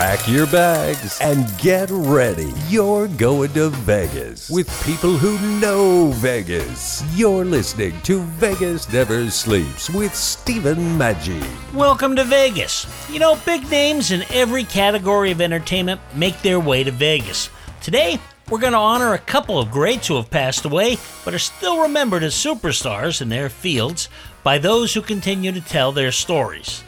[0.00, 2.54] Pack your bags and get ready.
[2.68, 7.04] You're going to Vegas with people who know Vegas.
[7.14, 11.44] You're listening to Vegas Never Sleeps with Stephen Maggi.
[11.74, 12.86] Welcome to Vegas.
[13.10, 17.50] You know, big names in every category of entertainment make their way to Vegas.
[17.82, 21.38] Today, we're going to honor a couple of greats who have passed away but are
[21.38, 24.08] still remembered as superstars in their fields
[24.42, 26.84] by those who continue to tell their stories.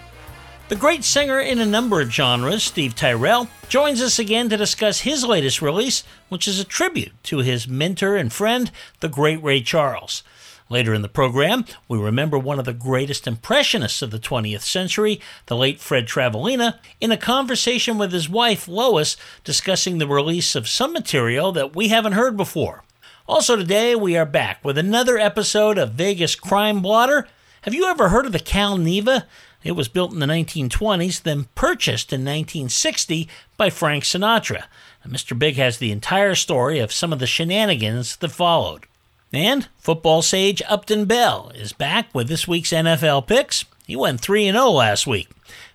[0.69, 5.01] The great singer in a number of genres, Steve Tyrell, joins us again to discuss
[5.01, 9.61] his latest release, which is a tribute to his mentor and friend, the great Ray
[9.61, 10.23] Charles.
[10.71, 15.21] Later in the program, we remember one of the greatest impressionists of the 20th century,
[15.45, 20.69] the late Fred Travalena, in a conversation with his wife, Lois, discussing the release of
[20.69, 22.83] some material that we haven't heard before.
[23.29, 27.29] Also, today, we are back with another episode of Vegas Crime Blotter.
[27.63, 29.27] Have you ever heard of the Cal Neva?
[29.65, 34.65] It was built in the 1920s, then purchased in 1960 by Frank Sinatra.
[35.05, 35.39] And Mr.
[35.39, 38.87] Big has the entire story of some of the shenanigans that followed.
[39.33, 43.65] And football sage Upton Bell is back with this week's NFL picks.
[43.87, 45.29] He went 3 0 last week.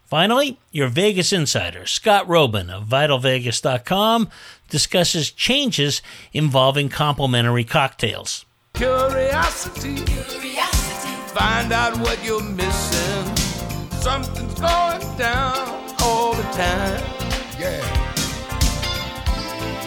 [0.06, 4.30] Finally, your Vegas insider, Scott Roeben of VitalVegas.com,
[4.70, 8.46] discusses changes involving complimentary cocktails.
[8.74, 9.96] Curiosity.
[10.06, 11.14] Curiosity.
[11.34, 13.47] Find out what you're missing.
[14.08, 15.68] Something's going down
[16.02, 17.04] all the time.
[17.60, 17.84] Yeah.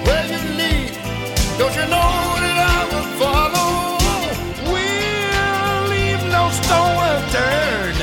[0.05, 0.93] Where you lead,
[1.57, 3.97] don't you know that I will follow?
[4.71, 8.01] We'll leave no stone unturned.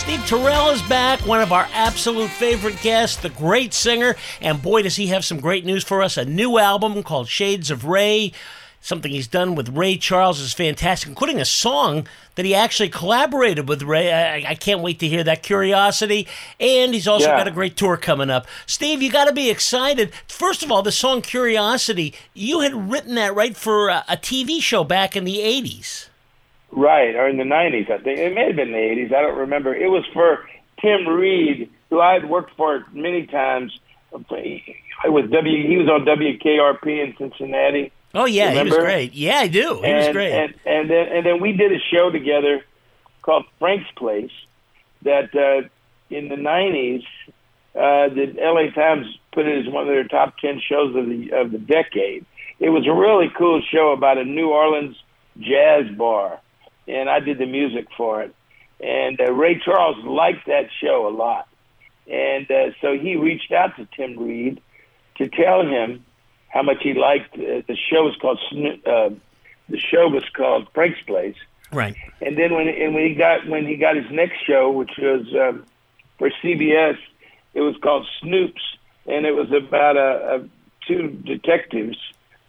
[0.00, 4.82] Steve Tyrell is back, one of our absolute favorite guests, the great singer, and boy,
[4.82, 6.16] does he have some great news for us.
[6.16, 8.32] A new album called Shades of Ray.
[8.88, 12.06] Something he's done with Ray Charles is fantastic, including a song
[12.36, 14.10] that he actually collaborated with Ray.
[14.10, 16.26] I, I can't wait to hear that curiosity.
[16.58, 17.36] And he's also Yeah.
[17.36, 18.46] got a great tour coming up.
[18.64, 20.10] Steve, you got to be excited.
[20.26, 24.58] First of all, the song Curiosity, you had written that right for a, a TV
[24.62, 26.08] show back in the 80s.
[26.70, 29.12] Right, or in the '90s, I think it may have been the '80s.
[29.14, 29.74] I don't remember.
[29.74, 30.48] It was for
[30.80, 33.78] Tim Reid, who I had worked for many times.
[34.14, 35.68] I was W.
[35.68, 37.92] He was on WKRP in Cincinnati.
[38.14, 39.12] Oh, yeah, he was great.
[39.14, 39.82] Yeah, I do.
[39.82, 40.32] He was great.
[40.32, 42.64] And, and then and then we did a show together
[43.22, 44.30] called Frank's Place
[45.02, 45.68] that uh,
[46.14, 47.04] in the '90s
[47.74, 51.32] uh, the LA Times put it as one of their top ten shows of the
[51.32, 52.24] of the decade.
[52.58, 54.96] It was a really cool show about a New Orleans
[55.38, 56.40] jazz bar,
[56.88, 58.34] and I did the music for it.
[58.80, 61.46] And uh, Ray Charles liked that show a lot,
[62.10, 64.60] and uh, so he reached out to Tim Reid
[65.16, 66.04] to tell him
[66.48, 68.38] how much he liked uh, the show was called
[68.86, 69.10] uh,
[69.68, 71.36] the show was called Frank's Place.
[71.70, 71.94] Right.
[72.20, 75.26] And then when and when he got when he got his next show, which was
[75.34, 75.66] um,
[76.18, 76.96] for CBS,
[77.54, 78.62] it was called Snoops,
[79.06, 80.48] and it was about a, a
[80.86, 81.98] two detectives,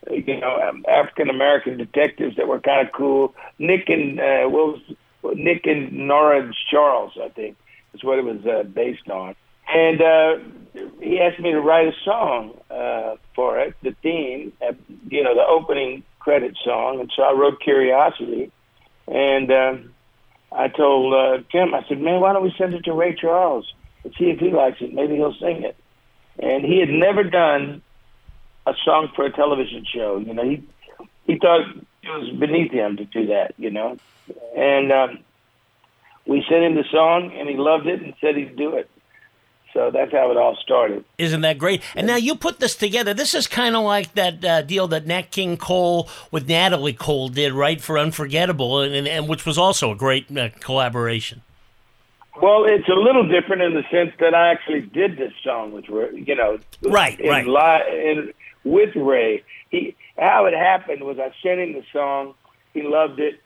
[0.09, 3.35] you know, um, African American detectives that were kind of cool.
[3.57, 4.79] Nick and uh, what
[5.23, 7.57] was Nick and Nora Charles, I think,
[7.93, 9.35] is what it was uh, based on.
[9.71, 10.37] And uh,
[10.99, 14.73] he asked me to write a song uh, for it, the theme, uh,
[15.07, 16.99] you know, the opening credit song.
[16.99, 18.51] And so I wrote Curiosity.
[19.07, 19.93] And um,
[20.51, 23.71] I told uh, Tim, I said, man, why don't we send it to Ray Charles
[24.03, 24.93] and see if he likes it?
[24.93, 25.75] Maybe he'll sing it.
[26.39, 27.81] And he had never done
[28.65, 30.17] a song for a television show.
[30.17, 30.63] You know, he
[31.25, 33.53] he thought it was beneath him to do that.
[33.57, 33.97] You know,
[34.55, 35.19] and um,
[36.25, 38.89] we sent him the song, and he loved it and said he'd do it.
[39.73, 41.05] So that's how it all started.
[41.17, 41.83] Isn't that great?
[41.95, 43.13] And now you put this together.
[43.13, 47.29] This is kind of like that uh, deal that Nat King Cole with Natalie Cole
[47.29, 51.43] did, right, for Unforgettable, and, and, and which was also a great uh, collaboration.
[52.41, 55.89] Well, it's a little different in the sense that I actually did this song with
[55.89, 57.45] Ray, you know, Right, in right.
[57.45, 58.33] Li- in,
[58.63, 59.43] with Ray.
[59.69, 62.33] He how it happened was I sent him the song.
[62.73, 63.41] He loved it.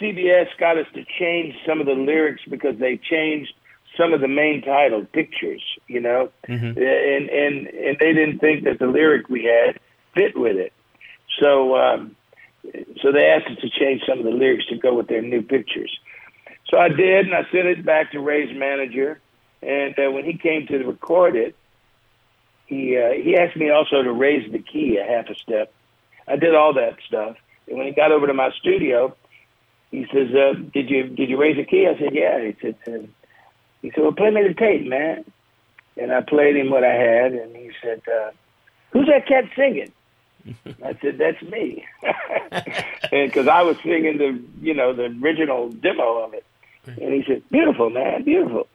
[0.00, 3.52] CBS got us to change some of the lyrics because they changed
[3.98, 6.30] some of the main title pictures, you know,
[6.76, 9.78] and and and they didn't think that the lyric we had
[10.14, 10.72] fit with it.
[11.40, 12.16] So um,
[13.02, 15.42] so they asked us to change some of the lyrics to go with their new
[15.42, 15.98] pictures.
[16.70, 19.20] So I did, and I sent it back to Ray's manager.
[19.62, 21.56] And uh, when he came to record it,
[22.66, 25.72] he uh, he asked me also to raise the key a half a step.
[26.28, 27.36] I did all that stuff,
[27.66, 29.16] And when he got over to my studio,
[29.90, 32.76] he says, uh, "Did you did you raise the key?" I said, "Yeah." He said,
[32.86, 33.06] uh,
[33.82, 35.24] "He said, well, play me the tape, man."
[35.96, 38.30] And I played him what I had, and he said, uh,
[38.92, 39.92] "Who's that cat singing?"
[40.84, 41.84] I said, "That's me,"
[43.10, 46.44] because I was singing the you know the original demo of it.
[46.86, 48.68] And he said, "Beautiful, man, beautiful."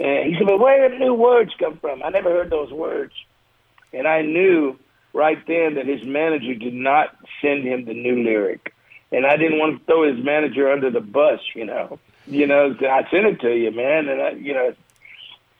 [0.00, 2.02] And he said, "But where did the new words come from?
[2.02, 3.12] I never heard those words."
[3.92, 4.78] And I knew
[5.12, 8.74] right then that his manager did not send him the new lyric,
[9.12, 11.40] and I didn't want to throw his manager under the bus.
[11.54, 14.74] You know, you know, I sent it to you, man, and I, you know,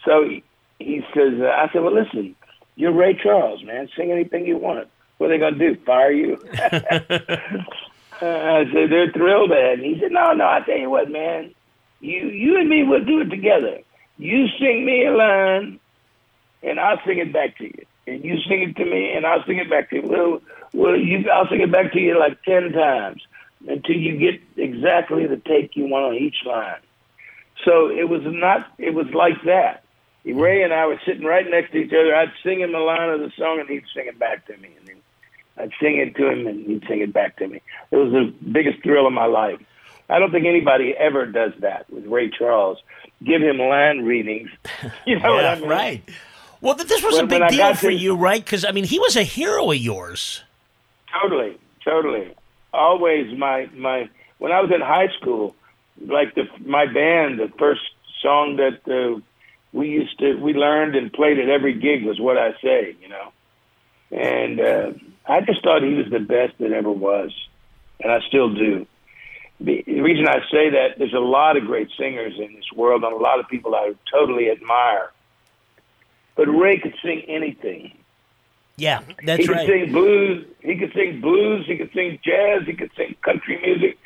[0.05, 0.43] so he,
[0.79, 2.35] he says, uh, I said, well, listen,
[2.77, 3.89] you're Ray Charles, man.
[3.97, 4.89] Sing anything you want.
[5.19, 5.77] What are they gonna do?
[5.85, 6.39] Fire you?
[6.53, 9.81] I said they're thrilled at it.
[9.81, 10.47] He said, no, no.
[10.47, 11.55] I tell you what, man.
[12.01, 13.81] You, you and me, we'll do it together.
[14.19, 15.81] You sing me a line,
[16.63, 17.87] and I'll sing it back to you.
[18.07, 20.03] And you sing it to me, and I'll sing it back to you.
[20.03, 20.41] Well,
[20.73, 23.23] well, you, I'll sing it back to you like ten times
[23.69, 26.81] until you get exactly the take you want on each line.
[27.65, 28.67] So it was not.
[28.79, 29.83] It was like that.
[30.25, 32.15] Ray and I were sitting right next to each other.
[32.15, 34.71] I'd sing him a line of the song, and he'd sing it back to me.
[34.79, 34.97] And then
[35.57, 37.63] I'd sing it to him, and he'd sing it back to me.
[37.93, 39.61] It was the biggest thrill of my life.
[40.09, 42.79] I don't think anybody ever does that with Ray Charles.
[43.25, 44.51] Give him line readings.
[45.07, 45.69] You know what I mean?
[45.69, 46.09] right.
[46.61, 48.45] Well, this was a big deal for to- you, right?
[48.45, 50.43] Because I mean, he was a hero of yours.
[51.23, 52.35] Totally, totally.
[52.73, 54.09] Always my my
[54.39, 55.55] when I was in high school,
[56.01, 57.83] like the my band, the first
[58.23, 59.21] song that uh,
[59.73, 63.09] we used to we learned and played at every gig was "What I Say," you
[63.09, 63.33] know.
[64.11, 64.93] And uh,
[65.27, 67.33] I just thought he was the best that ever was,
[68.01, 68.87] and I still do.
[69.61, 73.05] The the reason I say that, there's a lot of great singers in this world,
[73.05, 75.13] and a lot of people I totally admire.
[76.37, 77.97] But Ray could sing anything
[78.77, 79.67] Yeah, that's he could right.
[79.67, 80.47] sing blues.
[80.61, 81.65] He could sing blues.
[81.67, 82.63] He could sing jazz.
[82.67, 83.99] He could sing country music.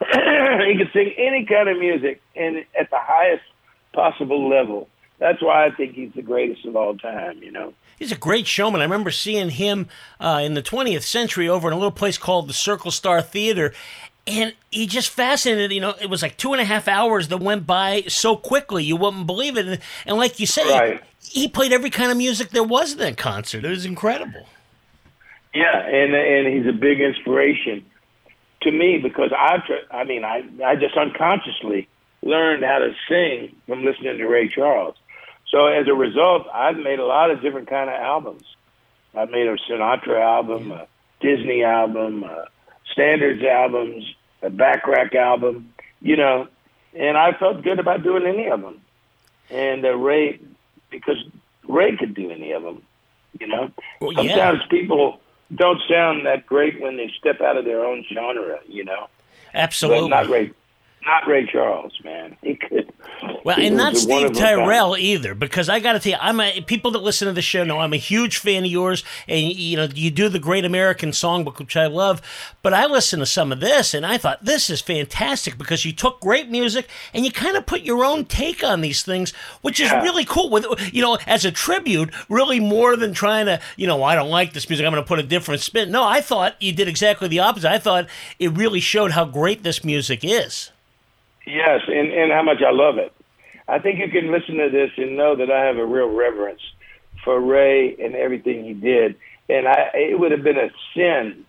[0.66, 3.44] he could sing any kind of music, and at the highest
[3.92, 4.88] possible level.
[5.18, 7.42] That's why I think he's the greatest of all time.
[7.42, 7.74] You know.
[7.98, 8.80] He's a great showman.
[8.80, 9.88] I remember seeing him
[10.18, 13.72] uh, in the 20th century over in a little place called the Circle Star Theater.
[14.26, 17.38] And he just fascinated, you know, it was like two and a half hours that
[17.38, 19.66] went by so quickly, you wouldn't believe it.
[19.66, 21.02] And, and like you say, Right.
[21.22, 23.64] he played every kind of music there was in that concert.
[23.66, 24.46] It was incredible.
[25.54, 27.84] Yeah, and and he's a big inspiration
[28.62, 29.58] to me because I,
[29.90, 31.86] I mean, I I just unconsciously
[32.22, 34.96] learned how to sing from listening to Ray Charles.
[35.50, 38.42] So as a result, I've made a lot of different kind of albums.
[39.14, 40.88] I made a Sinatra album, a
[41.20, 42.46] Disney album, a
[42.94, 44.04] standards albums,
[44.40, 46.48] a Bacharach album, you know,
[46.94, 48.80] and I felt good about doing any of them.
[49.50, 50.40] And uh, Ray,
[50.90, 51.22] because
[51.68, 52.82] Ray could do any of them,
[53.38, 53.70] you know.
[54.00, 54.34] Well, yeah.
[54.34, 55.20] Sometimes people
[55.54, 59.08] don't sound that great when they step out of their own genre, you know.
[59.52, 60.08] Absolutely.
[60.08, 60.52] But not Ray,
[61.06, 62.36] not Ray Charles, man.
[62.42, 62.92] He could.
[63.44, 64.32] Well, he and not Steve.
[64.32, 67.42] Tyrell either, because I got to tell you, I'm a people that listen to the
[67.42, 70.64] show know I'm a huge fan of yours, and you know you do the Great
[70.64, 72.20] American Songbook, which I love.
[72.62, 75.92] But I listened to some of this, and I thought this is fantastic because you
[75.92, 79.80] took great music and you kind of put your own take on these things, which
[79.80, 80.02] is Yeah.
[80.02, 80.50] really cool.
[80.50, 84.14] With you know, as a tribute, really more than trying to, you know, oh, I
[84.14, 85.90] don't like this music, I'm going to put a different spin.
[85.90, 87.70] No, I thought you did exactly the opposite.
[87.70, 88.06] I thought
[88.38, 90.70] it really showed how great this music is.
[91.46, 93.12] Yes, and, and how much I love it.
[93.68, 96.60] I think you can listen to this and know that I have a real reverence
[97.22, 99.16] for Ray and everything he did.
[99.48, 101.44] And I, it would have been a sin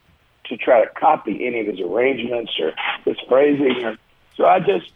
[0.46, 2.74] to try to copy any of his arrangements or
[3.04, 3.84] his phrasing.
[3.84, 3.98] Or,
[4.36, 4.92] so I just,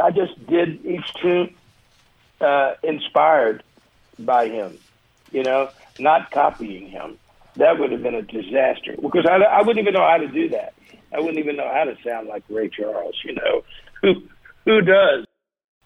[0.00, 1.54] I just did each tune
[2.40, 3.62] uh, inspired
[4.18, 4.78] by him.
[5.32, 7.18] You know, not copying him.
[7.56, 10.48] That would have been a disaster because I, I wouldn't even know how to do
[10.50, 10.72] that.
[11.12, 13.16] I wouldn't even know how to sound like Ray Charles.
[13.24, 13.64] You know,
[14.02, 14.22] who
[14.64, 15.26] who does?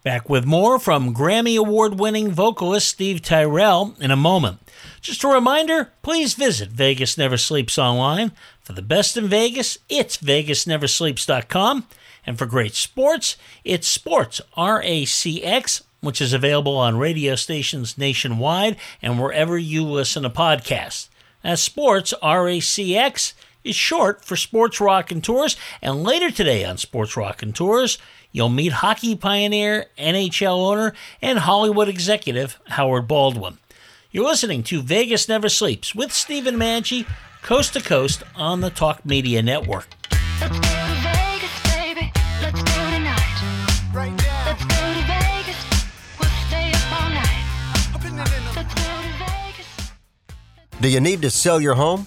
[0.02, 4.58] Back with more from Grammy Award winning vocalist Steve Tyrell in a moment.
[5.00, 8.32] Just a reminder please visit Vegas Never Sleeps online.
[8.60, 11.86] For the best in Vegas, it's VegasNeverSleeps.com.
[12.26, 19.18] And for great sports, it's Sports RACX, which is available on radio stations nationwide and
[19.18, 21.08] wherever you listen to podcasts.
[21.42, 23.32] That's Sports RACX
[23.64, 25.56] is short for Sports Raconteurs.
[25.82, 27.98] And later today on Sports Raconteurs,
[28.30, 30.92] you'll meet hockey pioneer, NHL owner,
[31.22, 33.58] and Hollywood executive Howard Baldwin.
[34.10, 37.06] You're listening to Vegas Never Sleeps with Stephen Manchi,
[37.42, 39.88] coast to coast on the Talk Media Network.
[40.40, 42.12] Let's go to Vegas, baby.
[42.40, 43.90] Let's go tonight.
[43.92, 44.44] Right now.
[44.46, 45.56] Let's go to Vegas.
[46.20, 47.94] We'll stay up all night.
[47.94, 49.90] Up in the- in the- Let's go to Vegas.
[50.80, 52.06] Do you need to sell your home?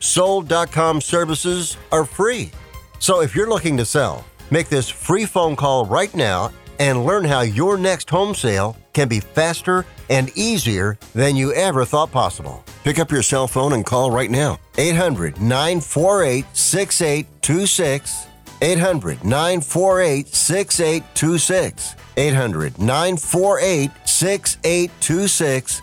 [0.00, 2.50] Sold.com services are free.
[2.98, 7.24] So if you're looking to sell, make this free phone call right now and learn
[7.24, 12.64] how your next home sale can be faster and easier than you ever thought possible.
[12.84, 14.58] Pick up your cell phone and call right now.
[14.78, 18.26] 800 948 6826.
[18.60, 21.94] 800 948 6826.
[22.16, 25.82] 800 948 6826.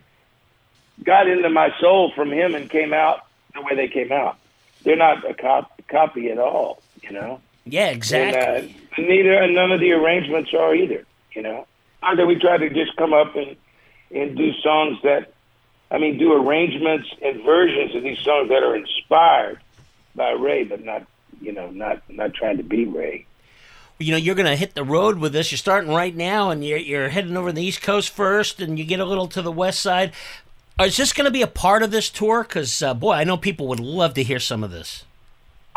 [1.03, 4.39] got into my soul from him and came out the way they came out.
[4.83, 6.83] They're not a cop- copy at all.
[7.03, 7.41] You know.
[7.65, 8.41] yeah, exactly.
[8.41, 11.05] And, uh, neither and none of the arrangements are either.
[11.33, 11.67] You know,
[12.03, 13.57] either we try to just come up and
[14.11, 15.33] and do songs that,
[15.91, 19.61] I mean, do arrangements and versions of these songs that are inspired
[20.15, 21.07] by Ray, but not
[21.41, 23.27] you know not not trying to be Ray.
[23.99, 25.53] You know you're going to hit the road with this.
[25.53, 28.85] You're starting right now, and you're you're heading over the East Coast first, and you
[28.85, 30.13] get a little to the West Side.
[30.81, 32.43] Is this going to be a part of this tour?
[32.43, 35.05] Because uh, boy, I know people would love to hear some of this.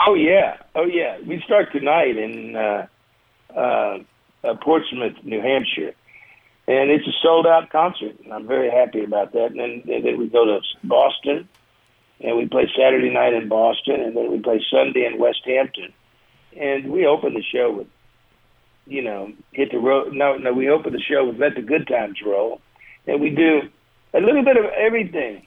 [0.06, 1.18] Oh yeah, oh yeah.
[1.26, 2.88] We start tonight in uh,
[3.56, 4.00] uh,
[4.44, 5.94] uh, Portsmouth, New Hampshire,
[6.68, 9.52] and it's a sold out concert, and I'm very happy about that.
[9.52, 11.48] And then, and then we go to Boston,
[12.20, 15.94] and we play Saturday night in Boston, and then we play Sunday in West Hampton,
[16.56, 17.88] and we open the show with,
[18.88, 20.14] you know, hit the road.
[20.14, 22.62] No, no, we open the show with Let the Good Times Roll,
[23.06, 23.62] and we do
[24.14, 25.46] a little bit of everything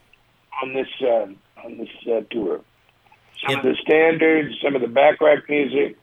[0.63, 1.27] on this uh,
[1.65, 2.61] on this uh, tour.
[3.47, 5.97] Some of the standards, some of the Bacharach music.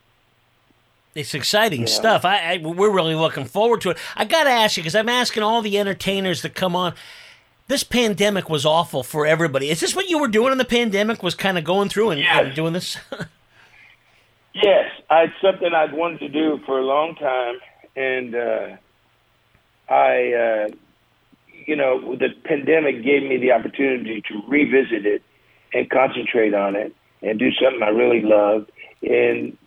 [1.14, 2.26] It's exciting stuff.
[2.26, 3.98] I, I we're really looking forward to it.
[4.16, 6.94] I got to ask you because I'm asking all the entertainers that come on.
[7.68, 9.70] This pandemic was awful for everybody.
[9.70, 11.22] Is this what you were doing in the pandemic?
[11.22, 12.98] Was kind of going through and, and doing this?
[14.54, 17.56] Yes, it's something I'd wanted to do for a long time,
[17.96, 18.68] and uh,
[19.90, 20.68] I, uh,
[21.66, 25.22] you know, the pandemic gave me the opportunity to revisit it
[25.74, 28.72] and concentrate on it and do something I really loved,
[29.04, 29.58] and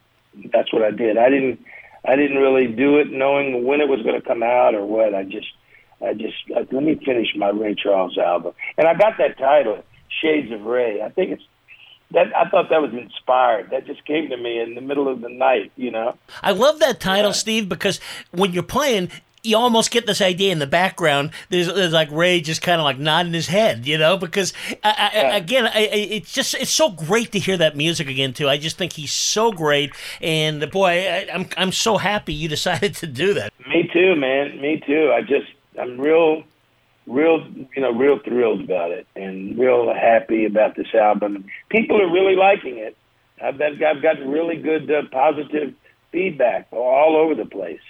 [0.52, 1.16] that's what I did.
[1.18, 1.60] I didn't,
[2.04, 5.14] I didn't really do it knowing when it was going to come out or what.
[5.14, 5.48] I just,
[6.04, 9.84] I just let me finish my Ray Charles album, and I got that title,
[10.20, 11.00] Shades of Ray.
[11.00, 11.42] I think it's
[12.12, 12.34] that.
[12.36, 13.70] I thought that was inspired.
[13.70, 15.72] That just came to me in the middle of the night.
[15.76, 16.16] You know.
[16.42, 18.00] I love that title, Steve, because
[18.30, 19.10] when you're playing,
[19.42, 21.30] you almost get this idea in the background.
[21.48, 24.52] There's, there's like Ray just kind of like nodding his head, you know, because
[24.84, 28.48] I, I, again, I, it's just it's so great to hear that music again too.
[28.48, 32.94] I just think he's so great, and boy, I, I'm I'm so happy you decided
[32.96, 33.52] to do that.
[33.68, 34.60] Me too, man.
[34.60, 35.12] Me too.
[35.14, 36.42] I just I'm real,
[37.10, 41.44] real, you know, real thrilled about it, and real happy about this album.
[41.68, 42.96] People are really liking it.
[43.42, 45.74] I've I've, I've got really good uh, positive
[46.12, 47.80] feedback all over the place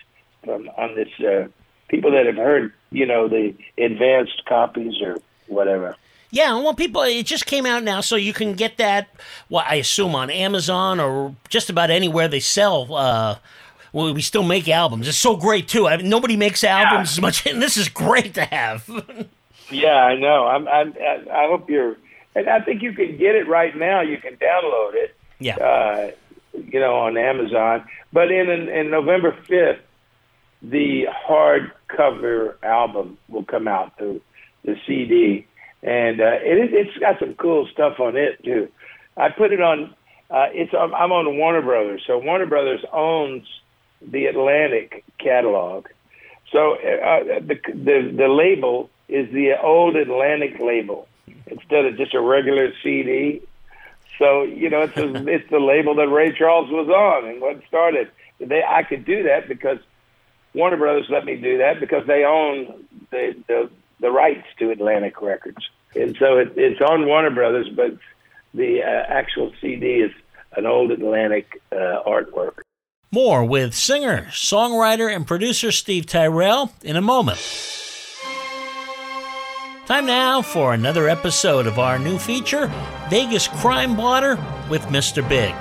[0.45, 1.49] from on this uh,
[1.89, 5.97] people that have heard you know the advanced copies or whatever.
[6.33, 9.09] Yeah, well, people, it just came out now, so you can get that.
[9.49, 12.95] Well, I assume on Amazon or just about anywhere they sell.
[12.95, 13.39] Uh,
[13.93, 15.09] well, we still make albums.
[15.09, 15.89] It's so great too.
[15.89, 17.13] I mean, nobody makes albums yeah.
[17.13, 18.89] as much, and this is great to have.
[19.71, 20.47] yeah, I know.
[20.47, 20.95] I'm, I'm.
[21.33, 21.97] I hope you're.
[22.35, 24.03] And I think you can get it right now.
[24.03, 25.17] You can download it.
[25.41, 25.57] Yeah.
[25.57, 26.11] Uh,
[26.53, 27.85] you know, on Amazon.
[28.13, 29.81] But in in, in November fifth,
[30.63, 34.21] the hardcover album will come out, the
[34.65, 35.47] the CD,
[35.83, 38.69] and uh, it, it's got some cool stuff on it too.
[39.17, 39.95] I put it on.
[40.31, 43.45] Uh, it's I'm on Warner Brothers, so Warner Brothers owns
[44.03, 45.87] the Atlantic catalog.
[46.53, 51.07] So uh, the the the label is the old Atlantic label
[51.47, 53.43] instead of just a regular CD.
[54.19, 57.61] So you know it's a, it's the label that Ray Charles was on and what
[57.69, 58.11] started.
[58.39, 59.79] They I could do that because
[60.55, 65.21] Warner Brothers let me do that because they own the the, the rights to Atlantic
[65.23, 67.97] Records, and so it, it's on Warner Brothers, but
[68.55, 70.13] the uh, actual CD is
[70.57, 72.63] an old Atlantic uh, artwork.
[73.13, 77.41] More with singer, songwriter, and producer Steve Tyrell in a moment.
[79.87, 82.73] Time now for another episode of our new feature,
[83.09, 84.37] Vegas Crime Blotter
[84.69, 85.29] with Mr.
[85.29, 85.53] Big.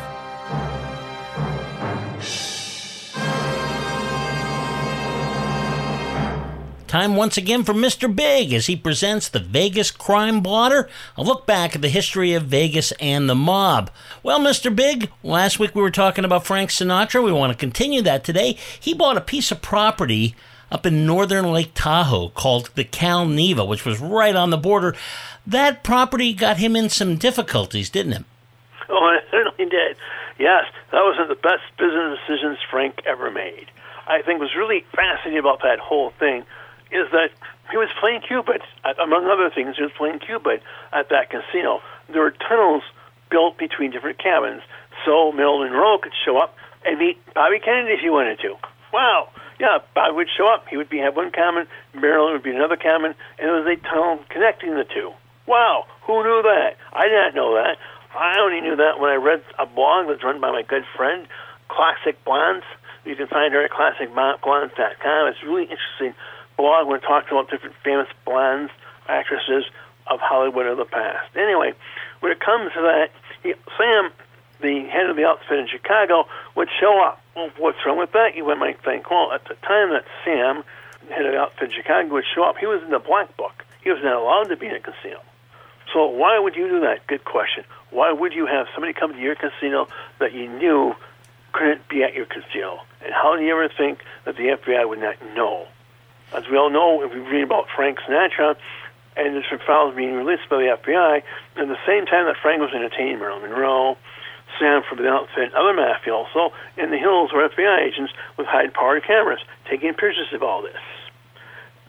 [6.90, 8.14] Time once again for Mr.
[8.14, 12.46] Big as he presents the Vegas Crime Blotter, a look back at the history of
[12.46, 13.92] Vegas and the mob.
[14.24, 14.76] Well, Mr.
[14.76, 17.24] Big, last week we were talking about Frank Sinatra.
[17.24, 18.58] We want to continue that today.
[18.80, 20.34] He bought a piece of property
[20.72, 24.96] up in northern Lake Tahoe called the Cal Neva, which was right on the border.
[25.46, 28.26] That property got him in some difficulties, didn't it?
[28.90, 29.96] Oh, it certainly did.
[30.40, 33.68] Yes, that was one of the best business decisions Frank ever made.
[34.08, 36.46] I think was really fascinating about that whole thing
[36.92, 37.30] is that
[37.72, 38.62] he was playing Cupid,
[39.02, 39.78] among other things.
[39.78, 41.82] He was playing Cupid at that casino.
[42.12, 42.84] There were tunnels
[43.30, 44.62] built between different cabins,
[45.06, 48.56] so Marilyn Monroe could show up and meet Bobby Kennedy if he wanted to.
[48.92, 50.66] Wow, yeah, Bobby would show up.
[50.68, 53.78] He would be have one cabin, Marilyn would be another cabin, and there was a
[53.88, 55.14] tunnel connecting the two.
[55.46, 56.78] Wow, who knew that?
[56.94, 57.78] I did not know that.
[58.18, 61.28] I only knew that when I read a blog that's run by my good friend,
[61.68, 62.66] Classic Blondes.
[63.06, 65.28] You can find her at classicblondes.com.
[65.28, 66.14] It's really interesting
[66.60, 68.70] blog when it talks about different famous blondes,
[69.08, 69.64] actresses
[70.08, 71.32] of Hollywood of the past.
[71.38, 71.72] Anyway,
[72.20, 74.12] when it comes to that, he, Sam,
[74.60, 77.24] the head of the outfit in Chicago, would show up.
[77.34, 78.36] Well, what's wrong with that?
[78.36, 79.10] You might think.
[79.10, 80.66] Well, at the time that Sam,
[81.10, 83.64] head of the outfit in Chicago, would show up, he was in the black book.
[83.82, 85.22] He was not allowed to be in a casino.
[85.94, 87.08] So why would you do that?
[87.08, 87.64] Good question.
[87.90, 89.88] Why would you have somebody come to your casino
[90.20, 90.94] that you knew
[91.54, 92.82] couldn't be at your casino?
[93.02, 95.66] And how do you ever think that the FBI would not know
[96.34, 98.56] as we all know, if we read about Frank Sinatra
[99.18, 101.24] and his files being released by the FBI,
[101.58, 103.98] at the same time that Frank was entertaining Marilyn Monroe,
[104.58, 109.04] Sam from the outfit, other mafia also, in the hills were FBI agents with high-powered
[109.04, 109.40] cameras
[109.70, 110.74] taking pictures of all this.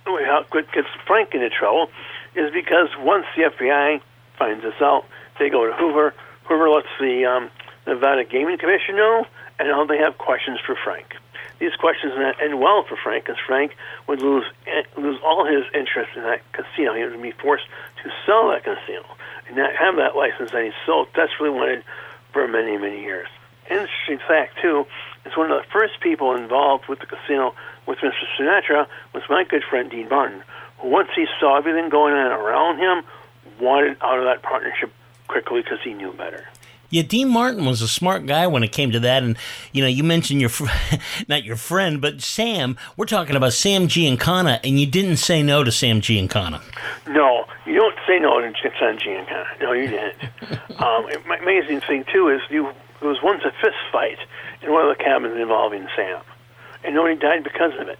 [0.04, 1.90] How what gets Frank into trouble
[2.34, 4.00] is because once the FBI
[4.36, 5.04] finds this out,
[5.38, 6.14] they go to Hoover.
[6.44, 7.50] Hoover lets the um,
[7.86, 9.26] Nevada Gaming Commission know,
[9.58, 11.14] and now they have questions for Frank
[11.60, 13.76] these questions did not end well for Frank, because Frank
[14.08, 16.94] would lose eh, lose all his interest in that casino.
[16.94, 17.66] He would be forced
[18.02, 19.04] to sell that casino
[19.46, 21.84] and not have that license that he so desperately wanted
[22.32, 23.28] for many, many years.
[23.70, 24.86] Interesting fact, too,
[25.26, 27.54] is one of the first people involved with the casino
[27.86, 28.24] with Mr.
[28.38, 30.42] Sinatra was my good friend Dean Martin,
[30.78, 33.04] who once he saw everything going on around him,
[33.60, 34.90] wanted out of that partnership
[35.28, 36.46] quickly because he knew better.
[36.90, 39.22] Yeah, Dean Martin was a smart guy when it came to that.
[39.22, 39.36] And,
[39.72, 40.66] you know, you mentioned your, fr-
[41.28, 42.76] not your friend, but Sam.
[42.96, 46.60] We're talking about Sam Giancana, and you didn't say no to Sam Giancana.
[47.08, 49.60] No, you don't say no to Sam Giancana.
[49.60, 50.16] No, you didn't.
[50.80, 51.06] um,
[51.40, 52.68] amazing thing, too, is you,
[53.00, 54.18] there was once a fist fight
[54.62, 56.20] in one of the cabins involving Sam.
[56.82, 57.98] and nobody died because of it.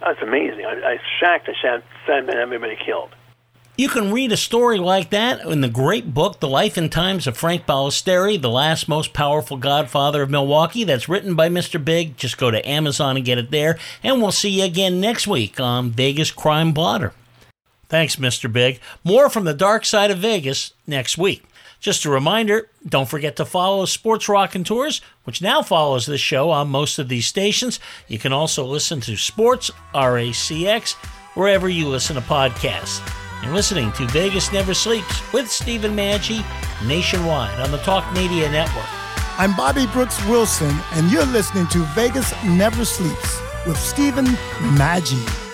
[0.00, 0.66] That's amazing.
[0.66, 1.48] I, I was shocked.
[1.48, 3.15] I said, "Sad man, everybody killed."
[3.78, 7.26] You can read a story like that in the great book, The Life and Times
[7.26, 10.82] of Frank Balistrieri, the last most powerful godfather of Milwaukee.
[10.82, 11.84] That's written by Mr.
[11.84, 12.16] Big.
[12.16, 13.78] Just go to Amazon and get it there.
[14.02, 17.12] And we'll see you again next week on Vegas Crime Blotter.
[17.90, 18.50] Thanks, Mr.
[18.50, 18.80] Big.
[19.04, 21.44] More from the dark side of Vegas next week.
[21.78, 26.68] Just a reminder don't forget to follow Sports Raconteurs, which now follows this show on
[26.68, 27.78] most of these stations.
[28.08, 30.94] You can also listen to Sports RACX
[31.34, 33.25] wherever you listen to podcasts.
[33.52, 36.44] Listening to Vegas Never Sleeps with Stephen Maggi
[36.86, 38.84] nationwide on the Talk Media Network.
[39.38, 44.26] I'm Bobby Brooks Wilson, and you're listening to Vegas Never Sleeps with Stephen
[44.76, 45.45] Maggi.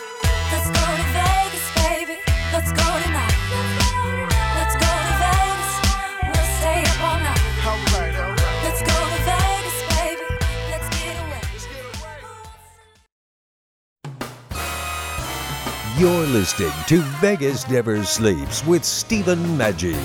[16.02, 19.96] You're listening to Vegas Never Sleeps with Stephen Maggi.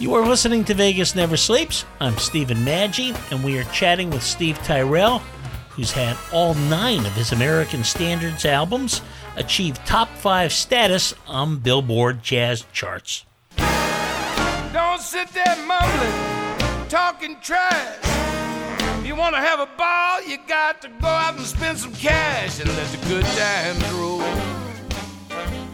[0.00, 1.84] You are listening to Vegas Never Sleeps.
[2.00, 5.20] I'm Stephen Maggi, and we are chatting with Steve Tyrell,
[5.70, 9.00] who's had all nine of his American Standards albums
[9.36, 13.26] achieve top five status on Billboard jazz charts.
[14.72, 18.17] Don't sit there mumbling, talking trash.
[19.08, 21.94] If you want to have a ball, you got to go out and spend some
[21.94, 24.20] cash and let the good times roll.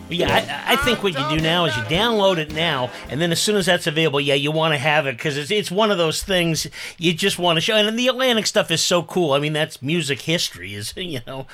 [0.08, 3.32] Yeah, I, I think what you do now is you download it now, and then
[3.32, 5.90] as soon as that's available, yeah, you want to have it because it's, it's one
[5.90, 7.74] of those things you just want to show.
[7.74, 9.32] And the Atlantic stuff is so cool.
[9.32, 11.48] I mean, that's music history, is you know.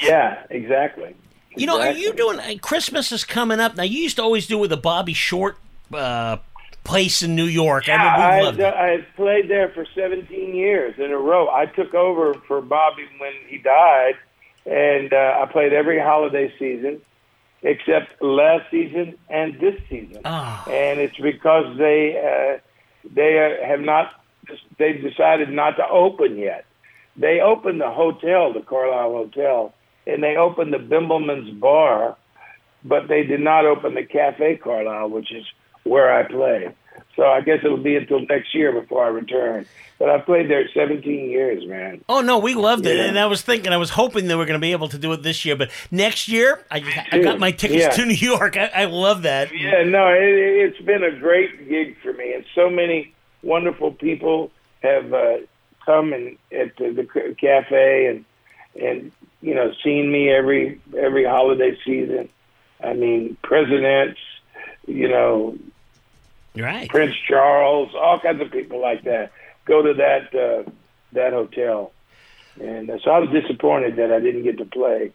[0.00, 1.16] Yeah, exactly.
[1.56, 3.82] You know, are you doing uh, Christmas is coming up now?
[3.82, 5.58] You used to always do with a Bobby Short
[5.92, 6.36] uh,
[6.84, 7.88] place in New York.
[7.88, 9.02] I remember I, it.
[9.02, 11.48] I played there for 17 years in a row.
[11.48, 14.14] I took over for Bobby when he died,
[14.66, 17.00] and uh, I played every holiday season
[17.62, 20.22] except last season and this season.
[20.24, 20.64] Ah.
[20.68, 22.58] And it's because they uh,
[23.14, 24.12] they uh, have not
[24.78, 26.64] they've decided not to open yet.
[27.16, 29.74] They opened the hotel, the Carlyle Hotel,
[30.06, 32.16] and they opened the Bemelmans Bar,
[32.84, 35.44] but they did not open the Cafe Carlyle, which is
[35.90, 36.72] where I play.
[37.16, 39.66] So I guess it'll be until next year before I return.
[39.98, 42.02] But I've played there 17 years, man.
[42.08, 43.04] Oh no, we loved it, Yeah.
[43.06, 44.96] and I was thinking, I was hoping that we are going to be able to
[44.98, 47.90] do it this year, but next year, I, I got my tickets Yeah.
[47.90, 48.56] to New York.
[48.56, 49.52] I, I love that.
[49.52, 54.50] Yeah, no, it, it's been a great gig for me, and so many wonderful people
[54.82, 55.38] have uh,
[55.84, 58.24] come and at the, the cafe and
[58.80, 59.10] and
[59.42, 62.28] you know seen me every every holiday season.
[62.82, 64.20] I mean, presidents,
[64.86, 65.58] you know,
[66.56, 66.88] Right.
[66.88, 69.32] Prince Charles, all kinds of people like that
[69.66, 70.70] go to that uh,
[71.12, 71.92] that hotel,
[72.60, 75.12] and uh, so I was disappointed that I didn't get to play.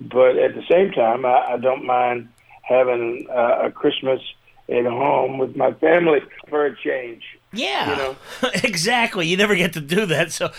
[0.00, 2.28] But at the same time, I, I don't mind
[2.62, 4.20] having uh, a Christmas
[4.68, 7.22] at home with my family for a change.
[7.52, 8.16] Yeah, you know.
[8.64, 9.26] exactly.
[9.28, 10.50] You never get to do that, so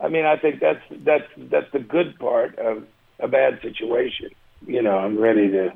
[0.00, 2.84] I mean, I think that's that's that's the good part of
[3.20, 4.30] a bad situation.
[4.66, 5.72] You know, I'm ready to.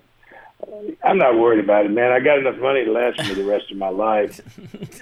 [1.04, 2.10] I'm not worried about it, man.
[2.10, 4.40] I got enough money to last me the rest of my life.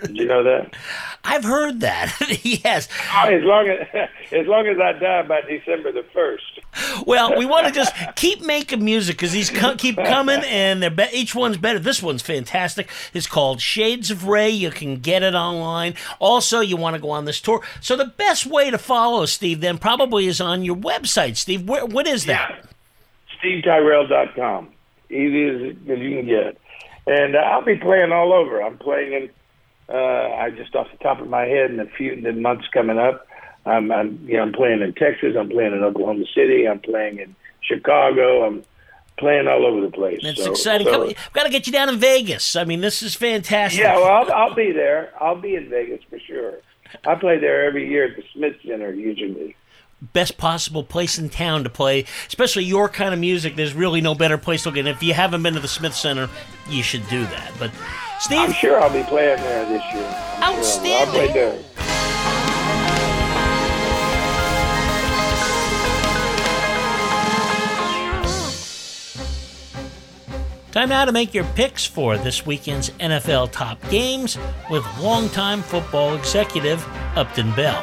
[0.03, 0.77] Did you know that?
[1.25, 2.15] I've heard that.
[2.43, 2.89] yes.
[3.15, 3.87] Oh, as long as
[4.33, 6.61] as long as I die by December the first.
[7.07, 10.91] Well, we want to just keep making music because these co- keep coming, and they're
[10.91, 11.79] be- each one's better.
[11.79, 12.91] This one's fantastic.
[13.15, 14.51] It's called Shades of Ray.
[14.51, 15.95] You can get it online.
[16.19, 17.63] Also, you want to go on this tour.
[17.81, 21.37] So the best way to follow Steve then probably is on your website.
[21.37, 22.67] Steve, where, what is that?
[23.43, 24.76] SteveTyrell.com.
[25.11, 26.59] Easy as, as you can get.
[27.07, 28.63] And uh, I'll be playing all over.
[28.63, 29.31] I'm playing in,
[29.89, 29.97] uh,
[30.37, 32.99] I just off the top of my head in a few in the months coming
[32.99, 33.27] up.
[33.65, 35.35] I'm, I'm, you know, I'm playing in Texas.
[35.39, 36.67] I'm playing in Oklahoma City.
[36.69, 38.45] I'm playing in Chicago.
[38.47, 38.65] I'm
[39.19, 40.21] playing all over the place.
[40.23, 40.87] It's So- exciting.
[40.87, 42.55] so- We've got to get you down in Vegas.
[42.57, 43.81] I mean, this is fantastic.
[43.81, 45.13] yeah, well, I'll, I'll be there.
[45.21, 46.55] I'll be in Vegas for sure.
[47.07, 49.57] I play there every year at the Smith Center usually.
[50.13, 53.57] Best possible place in town to play, especially your kind of music.
[53.57, 54.79] There's really no better place to look.
[54.79, 56.29] And if you haven't been to the Smith Center,
[56.69, 57.53] you should do that.
[57.59, 57.71] But
[58.21, 60.15] Steve, I'm sure I'll be playing there this year.
[60.39, 61.63] I'm sure I'll play there.
[70.77, 74.37] time now to make your picks for this weekend's NFL top games
[74.71, 77.83] with longtime football executive Upton Bell.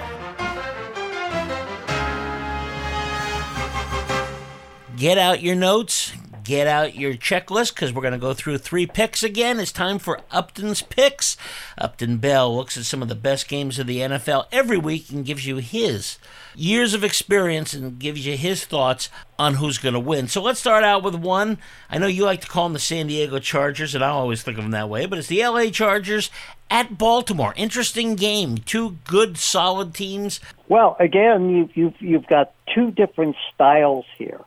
[5.03, 6.13] Get out your notes,
[6.43, 9.61] Get out your checklist because we're going to go through three picks again.
[9.61, 11.37] It's time for Upton's picks.
[11.77, 15.25] Upton Bell looks at some of the best games of the NFL every week and
[15.25, 16.17] gives you his
[16.53, 20.27] years of experience and gives you his thoughts on who's going to win.
[20.27, 21.59] So let's start out with one.
[21.89, 24.57] I know you like to call them the San Diego Chargers, and I always think
[24.57, 26.29] of them that way, but it's the LA Chargers
[26.69, 27.53] at Baltimore.
[27.55, 28.57] Interesting game.
[28.57, 30.41] Two good, solid teams.
[30.67, 34.41] Well, again, you've you've you've got two different styles here.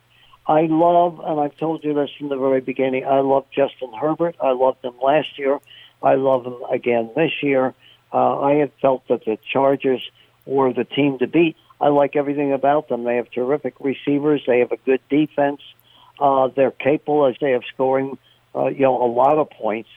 [0.47, 3.05] I love, and I've told you this from the very beginning.
[3.05, 4.37] I love Justin Herbert.
[4.41, 5.59] I loved him last year.
[6.01, 7.73] I love him again this year.
[8.13, 10.01] Uh, I have felt that the Chargers
[10.45, 11.57] were the team to beat.
[11.81, 13.03] I like everything about them.
[13.03, 14.41] They have terrific receivers.
[14.47, 15.59] They have a good defense.
[16.17, 18.17] Uh, they're capable, as they have scoring,
[18.55, 19.89] uh, you know, a lot of points.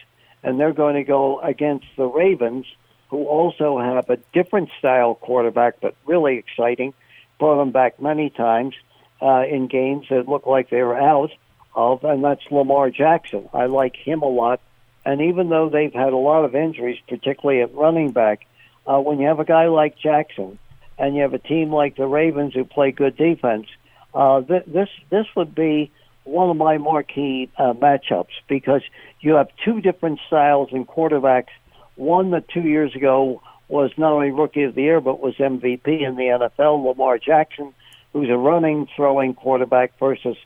[0.43, 2.67] And they're going to go against the Ravens,
[3.09, 6.93] who also have a different style quarterback, but really exciting.
[7.39, 8.75] Brought them back many times
[9.23, 11.31] uh, in games that look like they were out
[11.75, 13.49] of, and that's Lamar Jackson.
[13.53, 14.61] I like him a lot.
[15.05, 18.47] And even though they've had a lot of injuries, particularly at running back,
[18.87, 20.59] uh, when you have a guy like Jackson
[20.99, 23.67] and you have a team like the Ravens who play good defense,
[24.15, 25.91] uh, th- this this would be
[26.25, 28.83] one of my marquee uh, matchups because
[29.21, 31.51] you have two different styles in quarterbacks.
[31.97, 35.87] One that two years ago was not only Rookie of the Year but was MVP
[35.87, 37.73] in the NFL, Lamar Jackson,
[38.13, 40.37] who's a running, throwing quarterback, versus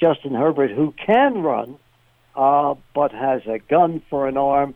[0.00, 1.78] Justin Herbert, who can run,
[2.36, 4.74] uh, but has a gun for an arm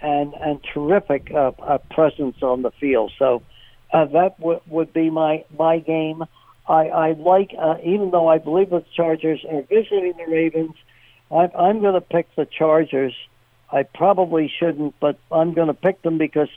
[0.00, 3.12] and and terrific uh, uh, presence on the field.
[3.18, 3.42] So
[3.92, 6.24] uh, that w- would be my my game.
[6.68, 10.76] I, I like, uh, even though I believe the Chargers are visiting the Ravens,
[11.30, 13.14] I, I'm going to pick the Chargers.
[13.72, 16.48] I probably shouldn't, but I'm going to pick them because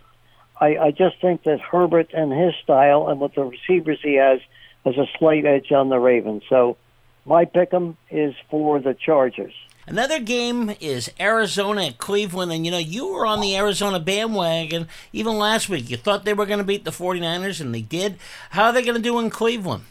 [0.60, 4.40] I, I just think that Herbert and his style and with the receivers he has
[4.86, 6.44] has a slight edge on the Ravens.
[6.50, 6.78] So
[7.26, 9.54] my pick 'em is for the Chargers.
[9.86, 12.52] Another game is Arizona at Cleveland.
[12.54, 15.90] And you know, you were on the Arizona bandwagon even last week.
[15.90, 18.18] You thought they were going to beat the 49ers, and they did.
[18.52, 19.84] How are they going to do in Cleveland?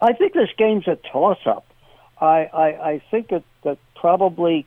[0.00, 1.64] I think this game's a toss-up.
[2.20, 4.66] I, I, I think that, that probably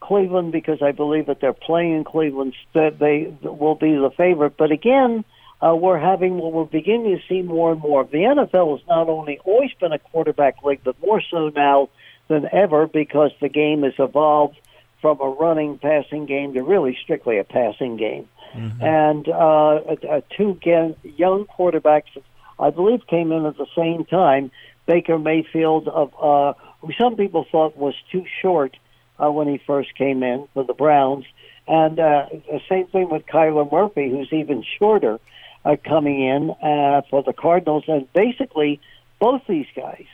[0.00, 4.56] Cleveland, because I believe that they're playing in Cleveland, that they will be the favorite.
[4.56, 5.24] But again,
[5.64, 8.04] uh, we're having what we're beginning to see more and more.
[8.04, 11.88] The NFL has not only always been a quarterback league, but more so now
[12.28, 14.58] than ever because the game has evolved
[15.00, 18.28] from a running passing game to really strictly a passing game.
[18.54, 18.82] Mm-hmm.
[18.82, 19.76] And uh,
[20.08, 22.16] uh, two young quarterbacks,
[22.58, 24.50] I believe, came in at the same time.
[24.86, 28.76] Baker Mayfield, of uh, who some people thought was too short
[29.22, 31.24] uh, when he first came in for the Browns,
[31.68, 35.18] and uh, the same thing with Kyler Murray, who's even shorter,
[35.66, 37.84] uh, coming in uh, for the Cardinals.
[37.88, 38.80] And basically,
[39.18, 40.06] both these guys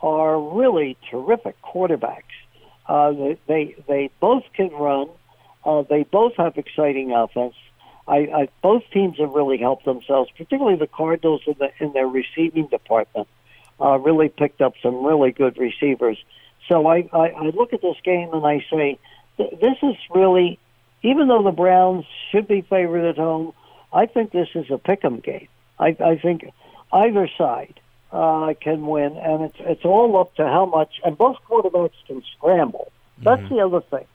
[0.00, 2.22] are really terrific quarterbacks.
[2.86, 5.08] Uh, they, they they both can run.
[5.64, 7.54] Uh, they both have exciting offense.
[8.06, 12.06] I, I both teams have really helped themselves, particularly the Cardinals in, the, in their
[12.06, 13.28] receiving department.
[13.80, 16.18] Uh, really picked up some really good receivers.
[16.68, 18.98] So I, I, I look at this game and I say,
[19.36, 20.58] th- this is really,
[21.02, 23.52] even though the Browns should be favored at home,
[23.92, 25.48] I think this is a pick'em game.
[25.78, 26.50] I, I think
[26.92, 27.80] either side
[28.12, 31.00] uh, can win, and it's it's all up to how much.
[31.04, 32.92] And both quarterbacks can scramble.
[33.18, 34.06] That's the other thing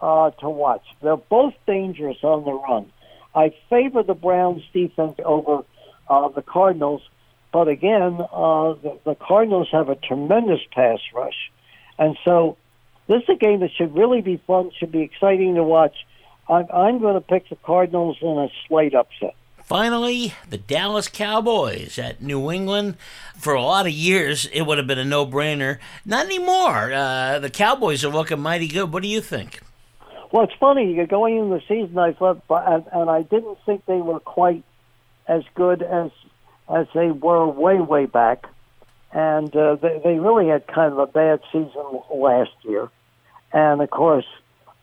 [0.00, 0.84] uh, to watch.
[1.02, 2.90] They're both dangerous on the run.
[3.34, 5.64] I favor the Browns' defense over
[6.08, 7.02] uh, the Cardinals,
[7.52, 11.50] but again, uh, the, the Cardinals have a tremendous pass rush,
[11.98, 12.56] and so
[13.06, 14.70] this is a game that should really be fun.
[14.78, 15.94] Should be exciting to watch.
[16.50, 19.34] I'm, I'm going to pick the Cardinals in a slight upset.
[19.62, 22.96] Finally, the Dallas Cowboys at New England.
[23.36, 25.78] For a lot of years, it would have been a no brainer.
[26.04, 26.92] Not anymore.
[26.92, 28.92] Uh, the Cowboys are looking mighty good.
[28.92, 29.60] What do you think?
[30.32, 30.92] Well, it's funny.
[30.92, 34.64] You're going into the season, I thought, and, and I didn't think they were quite
[35.28, 36.10] as good as
[36.68, 38.46] as they were way, way back.
[39.12, 42.88] And uh, they, they really had kind of a bad season last year.
[43.52, 44.26] And of course,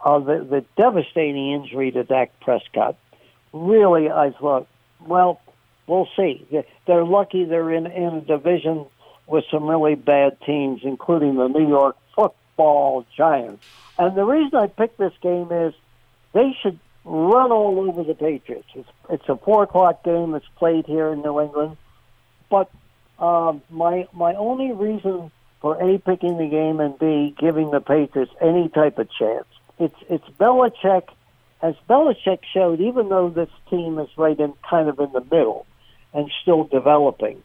[0.07, 2.95] uh, the, the devastating injury to Dak Prescott.
[3.51, 4.67] Really, I thought,
[5.05, 5.41] well,
[5.85, 6.45] we'll see.
[6.51, 8.85] They- They're lucky they're in, in a division
[9.27, 13.63] with some really bad teams, including the New York Football Giants.
[13.99, 15.73] And the reason I picked this game is
[16.33, 18.69] they should run all over the Patriots.
[18.75, 20.35] It's, it's a four o'clock game.
[20.35, 21.75] It's played here in New England,
[22.49, 22.69] but
[23.19, 28.31] um, my my only reason for a picking the game and b giving the Patriots
[28.41, 29.47] any type of chance.
[29.79, 31.07] It's it's Belichick,
[31.61, 32.81] as Belichick showed.
[32.81, 35.65] Even though this team is right in kind of in the middle
[36.13, 37.43] and still developing,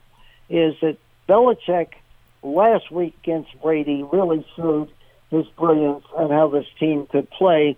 [0.48, 0.96] is that
[1.28, 1.88] Belichick
[2.42, 4.90] last week against Brady really showed
[5.30, 7.76] his brilliance and how this team could play.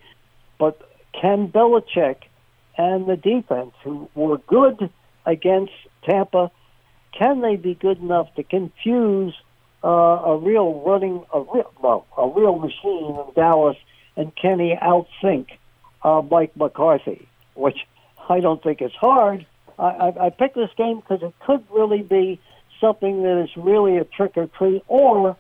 [0.59, 0.81] But
[1.21, 2.17] can Belichick
[2.77, 4.91] and the defense, who were good
[5.27, 6.51] against Tampa,
[7.13, 9.35] can they be good enough to confuse
[9.85, 13.77] uh, a real running, a real, well, a real machine in Dallas,
[14.17, 15.47] and can he outthink
[16.03, 17.29] uh, Mike McCarthy?
[17.55, 17.87] Which
[18.29, 19.47] I don't think is hard.
[19.79, 22.41] I, I, I picked this game because it could really be
[22.81, 25.37] something that is really a trick or treat, or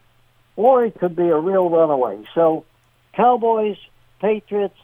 [0.57, 2.23] or it could be a real runaway.
[2.35, 2.65] So,
[3.13, 3.77] Cowboys,
[4.21, 4.79] Patriots,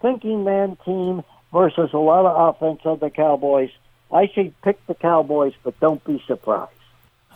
[0.00, 3.70] thinking man team versus a lot of offense of the Cowboys.
[4.12, 6.70] I say pick the Cowboys, but don't be surprised.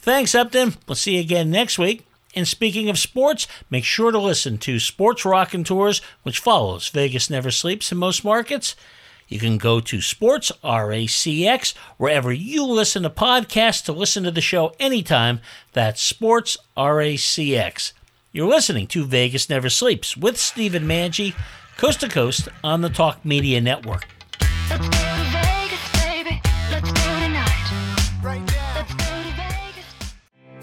[0.01, 0.75] Thanks, Upton.
[0.87, 2.07] We'll see you again next week.
[2.35, 7.51] And speaking of sports, make sure to listen to Sports Raconteurs, which follows Vegas Never
[7.51, 8.75] Sleeps in most markets.
[9.29, 14.41] You can go to Sports RACX wherever you listen to podcasts to listen to the
[14.41, 15.41] show anytime.
[15.73, 17.93] That's Sports RACX.
[18.33, 21.35] You're listening to Vegas Never Sleeps with Stephen Manji,
[21.77, 24.07] coast to coast on the Talk Media Network.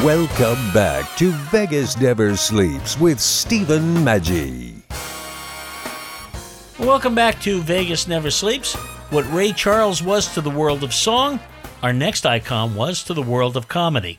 [0.00, 4.82] Welcome back to Vegas Never Sleeps with Stephen Maggi.
[6.80, 8.74] Welcome back to Vegas Never Sleeps.
[9.10, 11.38] What Ray Charles was to the world of song,
[11.84, 14.18] our next icon was to the world of comedy.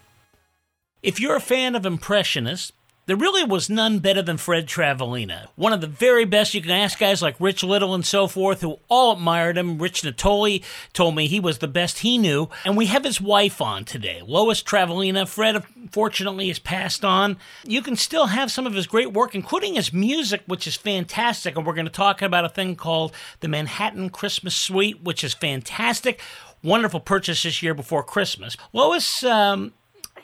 [1.02, 2.72] If you're a fan of Impressionists,
[3.06, 5.48] there really was none better than Fred Travalena.
[5.56, 6.54] One of the very best.
[6.54, 9.78] You can ask guys like Rich Little and so forth who all admired him.
[9.78, 10.64] Rich Natoli
[10.94, 12.48] told me he was the best he knew.
[12.64, 15.28] And we have his wife on today, Lois Travalena.
[15.28, 17.38] Fred, fortunately, has passed on.
[17.66, 21.58] You can still have some of his great work, including his music, which is fantastic.
[21.58, 25.34] And we're going to talk about a thing called the Manhattan Christmas Suite, which is
[25.34, 26.22] fantastic.
[26.64, 28.56] Wonderful purchase this year before Christmas.
[28.72, 29.74] Lois, um,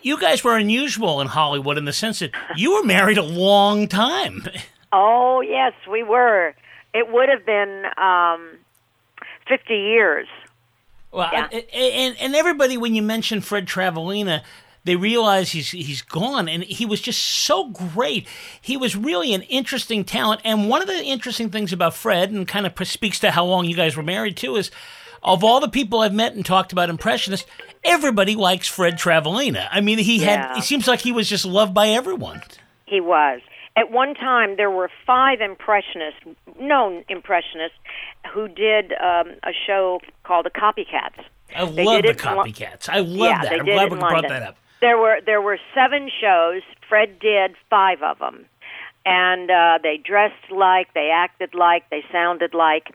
[0.02, 3.88] you guys were unusual in Hollywood in the sense that you were married a long
[3.88, 4.44] time.
[4.92, 6.54] Oh yes, we were.
[6.94, 8.50] It would have been um,
[9.48, 10.28] fifty years.
[11.12, 11.48] Well, Yeah.
[11.52, 14.42] and, and and everybody when you mention Fred Travalena,
[14.86, 18.28] they realize he's he's gone, and he was just so great.
[18.62, 22.48] He was really an interesting talent, and one of the interesting things about Fred, and
[22.48, 24.72] kind of speaks to how long you guys were married too, is
[25.24, 27.48] of all the people I've met and talked about impressionists,
[27.84, 29.68] everybody likes Fred Travalena.
[29.72, 30.40] I mean, he had.
[30.40, 30.58] Yeah.
[30.58, 32.42] It seems like he was just loved by everyone.
[32.86, 33.42] He was.
[33.76, 36.20] At one time, there were five impressionists,
[36.60, 37.78] known impressionists,
[38.34, 41.24] who did um, a show called The Copycats.
[41.56, 42.90] I They love the in Lo- copycats.
[42.90, 43.60] I love yeah, that.
[43.60, 44.58] I'm glad we brought that up.
[44.82, 46.62] There were there were seven shows.
[46.88, 48.46] Fred did five of them,
[49.06, 52.94] and uh, they dressed like, they acted like, they sounded like.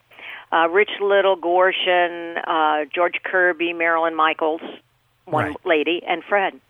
[0.54, 4.60] Uh, Rich Little, Gorshin, uh, George Kirby, Marilyn Michaels,
[5.24, 5.56] one Right.
[5.64, 6.60] lady, and Fred.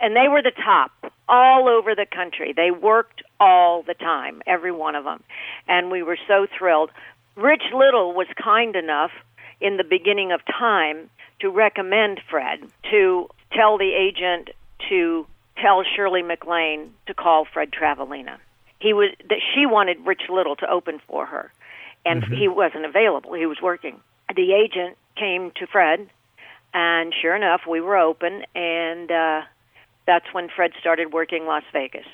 [0.00, 0.90] And they were the top
[1.28, 2.52] all over the country.
[2.54, 5.22] They worked all the time, every one of them.
[5.68, 6.90] And we were so thrilled.
[7.34, 9.12] Rich Little was kind enough
[9.60, 14.48] in the beginning of time to recommend Fred to tell the agent
[14.88, 18.38] to tell Shirley MacLaine to call Fred Travalena.
[18.78, 21.50] He was that she wanted Rich Little to open for her,
[22.06, 22.38] and Mhm.
[22.38, 23.34] he wasn't available.
[23.34, 24.00] He was working.
[24.34, 26.08] The agent came to Fred,
[26.72, 29.42] and sure enough, we were open, and uh,
[30.06, 32.06] that's when Fred started working Las Vegas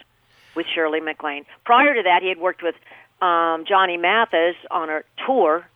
[0.54, 1.44] with Shirley MacLaine.
[1.64, 2.74] Prior to that, he had worked with
[3.20, 5.66] um, Johnny Mathis on a tour,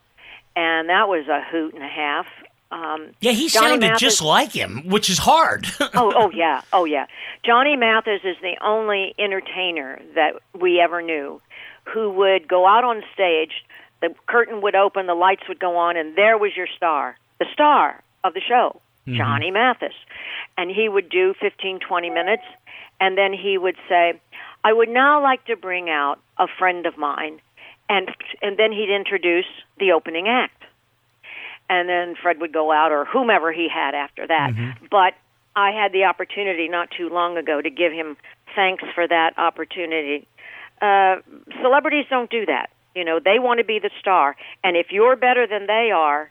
[0.56, 2.26] and that was a hoot and a half.
[2.72, 5.66] Um, Yeah, he Johnny sounded Mathis- just like him, which is hard.
[5.94, 7.06] oh, oh yeah, oh yeah.
[7.44, 11.40] Johnny Mathis is the only entertainer that we ever knew
[11.84, 13.64] who would go out on stage.
[14.00, 17.46] The curtain would open, the lights would go on, and there was your star, the
[17.52, 19.16] star of the show, Mhm.
[19.16, 19.94] Johnny Mathis,
[20.58, 22.44] and he would do fifteen, twenty minutes,
[23.00, 24.14] and then he would say,
[24.64, 27.40] "I would now like to bring out a friend of mine,"
[27.88, 29.46] and and then he'd introduce
[29.78, 30.64] the opening act,
[31.70, 34.50] and then Fred would go out or whomever he had after that.
[34.90, 35.14] But
[35.54, 38.16] I had the opportunity not too long ago to give him
[38.54, 40.26] thanks for that opportunity.
[40.82, 41.16] Uh,
[41.62, 42.68] celebrities don't do that.
[42.96, 44.34] You know, they want to be the star,
[44.64, 46.30] and if you're better than they are,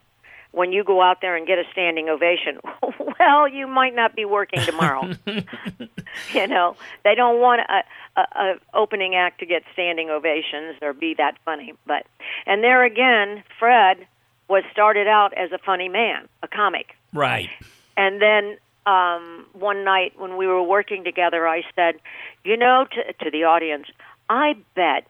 [0.52, 2.60] when you go out there and get a standing ovation,
[3.20, 5.12] well, you might not be working tomorrow.
[6.34, 10.94] you know, they don't want a, a, a opening act to get standing ovations or
[10.94, 11.74] be that funny.
[11.86, 12.08] But
[12.48, 14.08] and there again, Fred
[14.48, 17.50] was started out as a funny man, a comic, Right.
[17.96, 18.58] and then
[18.88, 21.96] um, one night when we were working together, I said,
[22.44, 23.88] you know, to, to the audience,
[24.30, 25.06] I bet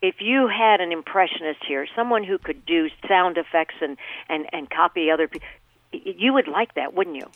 [0.00, 3.96] if you had an impressionist here, someone who could do sound effects and
[4.28, 5.48] and and copy other people,
[5.92, 7.26] you would like that, wouldn't you?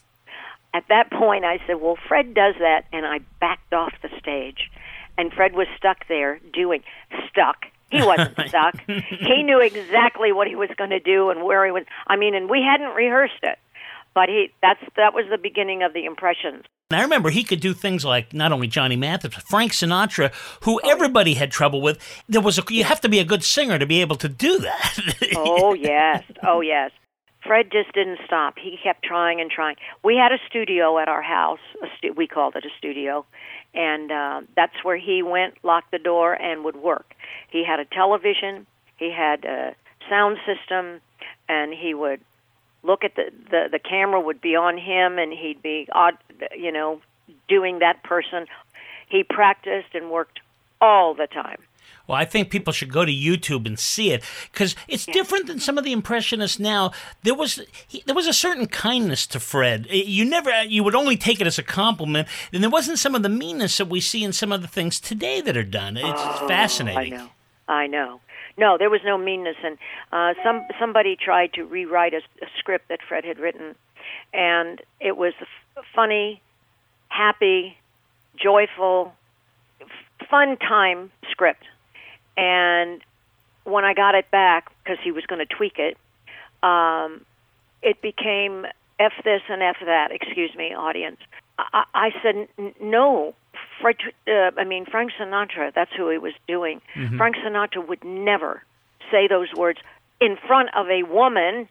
[0.75, 4.71] At that point, I said, "Well, Fred does that," and I backed off the stage,
[5.19, 6.83] and Fred was stuck there doing
[7.29, 7.67] stuck.
[7.91, 8.77] He wasn't stuck.
[8.87, 11.85] He knew exactly what he was going to do and where he was.
[12.07, 13.59] I mean, and we hadn't rehearsed it,
[14.15, 16.65] but he that's that was the beginning of the impressions.
[16.91, 20.31] And I remember he could do things like not only Johnny Mathis, but Frank Sinatra,
[20.65, 21.99] who everybody had trouble with.
[22.29, 24.59] There was a, you have to be a good singer to be able to do
[24.59, 24.99] that.
[25.37, 26.91] oh yes, oh yes.
[27.47, 28.55] Fred just didn't stop.
[28.57, 29.77] He kept trying and trying.
[30.05, 31.59] We had a studio at our house.
[31.83, 33.25] A stu- we called it a studio,
[33.75, 37.15] and uh, that's where he went, locked the door, and would work.
[37.51, 38.67] He had a television.
[38.97, 39.75] He had a
[40.09, 41.01] sound system,
[41.49, 42.21] and he would
[42.83, 46.17] look at the the, the camera would be on him, and he'd be odd,
[46.57, 47.01] you know,
[47.49, 48.47] doing that person.
[49.09, 50.41] He practiced and worked
[50.81, 51.61] all the time.
[52.09, 55.61] Well, I think people should go to YouTube and see it because it's different than
[55.61, 56.91] some of the impressionists now.
[57.23, 59.87] There was he, there was a certain kindness to Fred.
[59.89, 63.23] You never you would only take it as a compliment, and there wasn't some of
[63.23, 65.97] the meanness that we see in some of the things today that are done.
[65.97, 67.15] It's Oh, fascinating.
[67.15, 67.29] I know.
[67.69, 68.21] I know.
[68.57, 69.79] No, there was no meanness, and
[70.13, 73.75] uh, some somebody tried to rewrite a, a script that Fred had written,
[74.33, 75.47] and it was a
[75.79, 76.43] f- funny,
[77.09, 77.77] happy,
[78.37, 79.13] joyful,
[79.81, 81.65] f- fun time script.
[82.37, 83.01] And
[83.65, 85.97] when I got it back, because he was going to tweak it,
[86.63, 87.25] um,
[87.83, 88.67] it became
[88.99, 90.13] f this and f that.
[90.13, 91.19] Excuse me, audience.
[91.59, 92.49] I, I said
[92.81, 93.35] no.
[93.81, 93.97] Fred,
[94.29, 95.73] uh, I mean Frank Sinatra.
[95.75, 96.81] That's who he was doing.
[96.95, 97.17] Mhm.
[97.17, 98.63] Frank Sinatra would never
[99.11, 99.81] say those words
[100.21, 101.69] in front of a woman.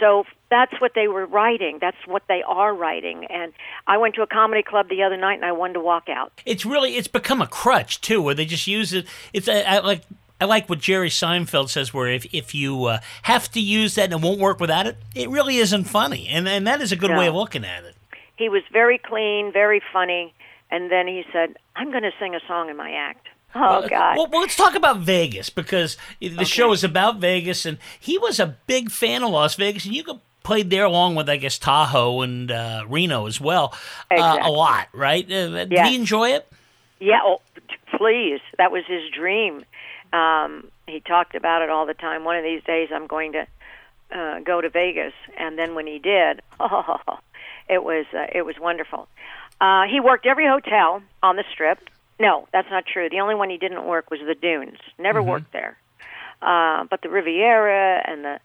[0.00, 1.78] So that's what they were writing.
[1.80, 3.26] That's what they are writing.
[3.26, 3.52] And
[3.86, 6.32] I went to a comedy club the other night and I wanted to walk out.
[6.44, 9.06] It's really it's become a crutch too, where they just use it.
[9.32, 10.02] It's I, I like
[10.40, 14.12] I like what Jerry Seinfeld says, where if if you uh, have to use that
[14.12, 16.96] and it won't work without it, it really isn't funny, and and that is a
[16.96, 17.18] good No.
[17.18, 17.93] way of looking at it.
[18.36, 20.34] He was very clean, very funny.
[20.70, 23.28] And then he said, I'm going to sing a song in my act.
[23.54, 24.16] Oh, God.
[24.16, 28.40] Well, well, let's talk about Vegas because the show is about Vegas, and he was
[28.40, 31.58] a big fan of Las Vegas, and you could played there along with I guess
[31.58, 33.74] Tahoe and uh, Reno as well,
[34.10, 35.24] uh, a lot, right?
[35.24, 36.46] Uh, Did he enjoy it?
[37.00, 37.40] Yeah, oh,
[37.96, 38.40] please.
[38.58, 39.64] That was his dream.
[40.12, 42.24] Um, he talked about it all the time.
[42.24, 43.46] One of these days, I'm going to
[44.12, 47.00] uh, go to Vegas, and then when he did, oh,
[47.68, 49.08] it was uh, it was wonderful.
[49.60, 51.78] Uh, he worked every hotel on the Strip.
[52.20, 53.08] No, that's not true.
[53.10, 54.78] The only one he didn't work was the Dunes.
[54.98, 55.28] Never Mm-hmm.
[55.30, 55.76] worked there.
[56.42, 58.38] Uh, but the Riviera and the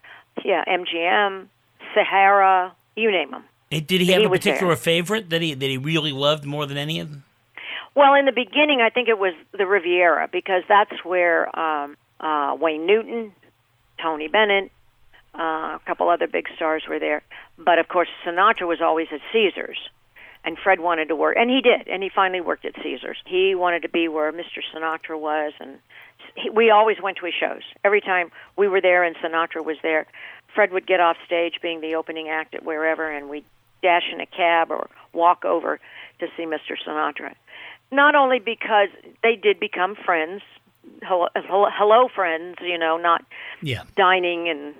[0.46, 1.48] yeah MGM,
[1.94, 3.44] Sahara, you name them.
[3.72, 7.00] Did he have a particular favorite that he that he really loved more than any
[7.00, 7.24] of them?
[7.96, 12.56] Well, in the beginning, I think it was the Riviera because that's where um, uh,
[12.60, 13.34] Wayne Newton,
[14.02, 14.72] Tony Bennett,
[15.38, 17.22] uh, a couple other big stars were there.
[17.58, 19.78] But of course, Sinatra was always at Caesars,
[20.44, 23.18] and Fred wanted to work, and he did, and he finally worked at Caesars.
[23.26, 24.62] He wanted to be where Mr.
[24.74, 25.80] Sinatra was, and
[26.36, 27.62] he, we always went to his shows.
[27.84, 30.06] Every time we were there and Sinatra was there,
[30.56, 33.46] Fred would get off stage, being the opening act at wherever, and we'd
[33.82, 35.80] dash in a cab or walk over
[36.20, 36.76] to see Mr.
[36.86, 37.34] Sinatra.
[37.92, 38.90] Not only because
[39.24, 40.42] they did become friends,
[41.04, 43.24] hello, hello, hello friends, you know, not
[43.62, 43.84] Yeah.
[43.96, 44.76] dining and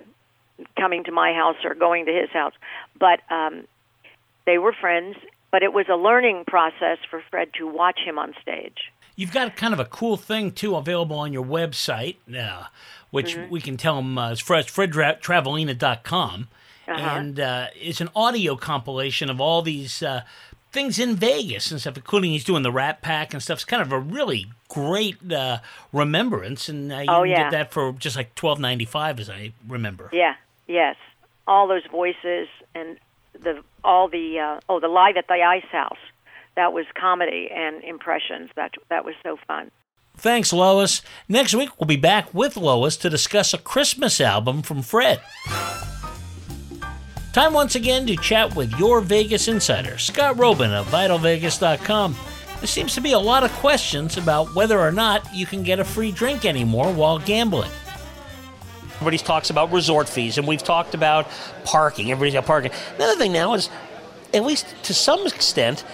[0.78, 2.54] coming to my house or going to his house,
[2.98, 3.64] but um,
[4.46, 5.16] they were friends.
[5.52, 8.92] But it was a learning process for Fred to watch him on stage.
[9.16, 12.66] You've got kind of a cool thing too available on your website, uh,
[13.10, 13.50] which Mhm.
[13.50, 16.48] we can tell them uh, is Fred, fredtravalena.com.
[16.88, 17.00] Uh-huh.
[17.16, 20.22] And uh, it's an audio compilation of all these uh,
[20.72, 23.58] things in Vegas and stuff, including he's doing the Rat Pack and stuff.
[23.58, 25.58] It's kind of a really great uh,
[25.92, 27.42] remembrance, and uh, you Oh, can yeah.
[27.42, 30.10] get that for just like twelve ninety five, as I remember.
[30.12, 30.34] Yeah,
[30.70, 30.96] yes,
[31.46, 32.98] all those voices and
[33.34, 35.98] the all the uh, oh the live at the Ice House.
[36.56, 38.50] that was comedy and impressions.
[38.56, 39.70] That that was so fun.
[40.16, 41.02] Thanks, Lois.
[41.28, 45.20] Next week, we'll be back with Lois to discuss a Christmas album from Fred.
[47.32, 52.16] Time once again to chat with your Vegas insider, Scott Roeben of VitalVegas.com.
[52.58, 55.78] There seems to be a lot of questions about whether or not you can get
[55.80, 57.70] a free drink anymore while gambling.
[59.00, 61.26] Everybody talks about resort fees, and we've talked about
[61.64, 62.10] parking.
[62.10, 62.70] Everybody's got parking.
[62.96, 63.70] Another thing now is,
[64.34, 65.86] at least to some extent,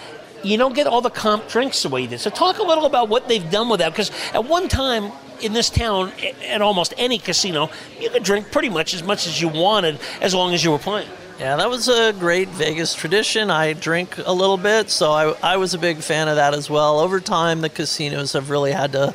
[0.43, 2.19] you don't get all the comp drinks the way you did.
[2.19, 5.53] So talk a little about what they've done with that, because at one time in
[5.53, 6.11] this town,
[6.49, 10.35] at almost any casino, you could drink pretty much as much as you wanted as
[10.35, 11.09] long as you were playing.
[11.39, 13.53] Yeah, that was a great Vegas tradition.
[13.53, 16.69] I drink a little bit, so I, I was a big fan of that as
[16.69, 16.99] well.
[16.99, 19.15] Over time, the casinos have really had to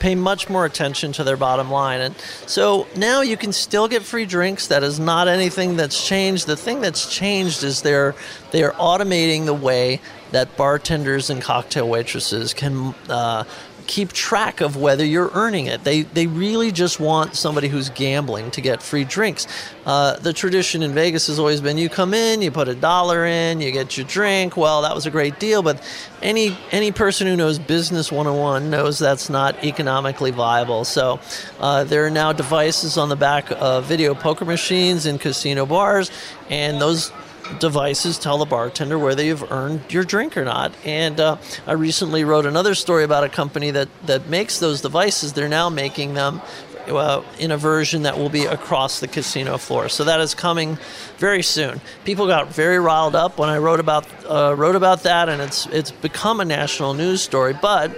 [0.00, 2.00] pay much more attention to their bottom line.
[2.00, 4.66] And so now you can still get free drinks.
[4.66, 6.46] That is not anything that's changed.
[6.46, 8.14] The thing that's changed is they're
[8.50, 10.00] they are automating the way
[10.32, 13.44] that bartenders and cocktail waitresses can uh,
[13.90, 15.82] keep track of whether you're earning it.
[15.82, 19.48] They they really just want somebody who's gambling to get free drinks.
[19.84, 23.26] Uh, the tradition in Vegas has always been you come in, you put a dollar
[23.26, 24.56] in, you get your drink.
[24.56, 25.82] Well, that was a great deal, but
[26.22, 30.84] any any person who knows business 101 knows that's not economically viable.
[30.84, 31.18] So
[31.58, 36.12] uh, there are now devices on the back of video poker machines in casino bars,
[36.48, 37.10] and those
[37.58, 40.72] devices tell the bartender whether you've earned your drink or not.
[40.84, 41.36] And uh,
[41.66, 45.32] I recently wrote another story about a company that, that makes those devices.
[45.32, 46.40] They're now making them
[46.88, 49.88] uh, in a version that will be across the casino floor.
[49.88, 50.78] So that is coming
[51.18, 51.80] very soon.
[52.04, 55.66] People got very riled up when I wrote about uh, wrote about that, and it's
[55.66, 57.56] it's become a national news story.
[57.60, 57.96] But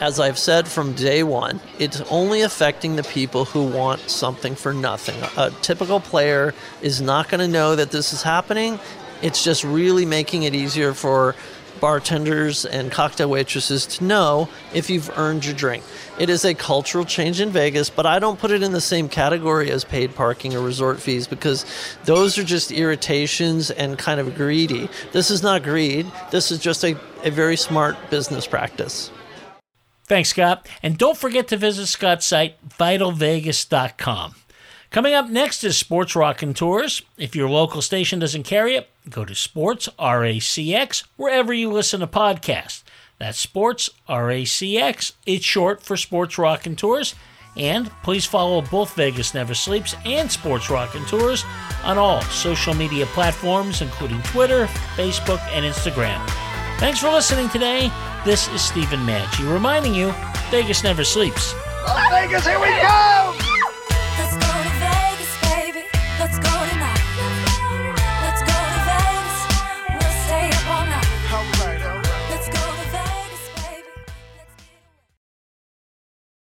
[0.00, 4.72] as I've said from day one, it's only affecting the people who want something for
[4.72, 5.16] nothing.
[5.36, 8.78] A typical player is not going to know that this is happening.
[9.22, 11.34] It's just really making it easier for
[11.80, 15.84] bartenders and cocktail waitresses to know if you've earned your drink.
[16.18, 19.08] It is a cultural change in Vegas, but I don't put it in the same
[19.08, 21.64] category as paid parking or resort fees because
[22.04, 24.88] those are just irritations and kind of greedy.
[25.12, 29.10] This is not greed, this is just a, a very smart business practice.
[30.08, 30.66] Thanks, Scott.
[30.82, 34.34] And don't forget to visit Scott's site, vitalvegas.com.
[34.90, 37.02] Coming up next is Sports Raconteurs.
[37.18, 42.06] If your local station doesn't carry it, go to Sports RACX wherever you listen to
[42.06, 42.82] podcasts.
[43.18, 45.12] That's Sports RACX.
[45.26, 47.14] It's short for Sports Raconteurs.
[47.56, 51.44] And please follow both Vegas Never Sleeps and Sports Raconteurs
[51.82, 56.24] on all social media platforms, including Twitter, Facebook, and Instagram.
[56.78, 57.90] Thanks for listening today.
[58.24, 60.12] This is Stephen Maggi reminding you
[60.50, 61.54] Vegas never sleeps.
[62.10, 63.57] Vegas, here we go!